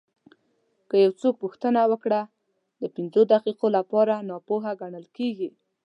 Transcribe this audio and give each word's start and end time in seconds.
که 0.89 0.95
یو 1.05 1.11
څوک 1.21 1.33
پوښتنه 1.43 1.81
وکړي 1.91 2.21
د 2.81 2.83
پنځو 2.95 3.21
دقیقو 3.33 3.67
لپاره 3.77 4.13
ناپوه 4.29 4.63
ګڼل 4.81 5.05
کېږي. 5.17 5.49